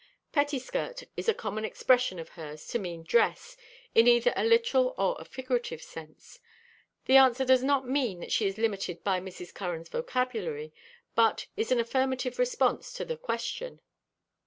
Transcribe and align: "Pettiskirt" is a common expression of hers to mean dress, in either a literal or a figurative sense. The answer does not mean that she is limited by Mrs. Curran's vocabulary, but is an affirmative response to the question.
"Pettiskirt" 0.31 1.03
is 1.15 1.29
a 1.29 1.33
common 1.35 1.63
expression 1.63 2.17
of 2.17 2.29
hers 2.29 2.65
to 2.69 2.79
mean 2.79 3.03
dress, 3.03 3.55
in 3.93 4.07
either 4.07 4.33
a 4.35 4.43
literal 4.43 4.95
or 4.97 5.15
a 5.19 5.23
figurative 5.25 5.79
sense. 5.83 6.39
The 7.05 7.17
answer 7.17 7.45
does 7.45 7.61
not 7.63 7.87
mean 7.87 8.19
that 8.21 8.31
she 8.31 8.47
is 8.47 8.57
limited 8.57 9.03
by 9.03 9.19
Mrs. 9.19 9.53
Curran's 9.53 9.89
vocabulary, 9.89 10.73
but 11.13 11.45
is 11.55 11.71
an 11.71 11.79
affirmative 11.79 12.39
response 12.39 12.93
to 12.93 13.05
the 13.05 13.15
question. 13.15 13.79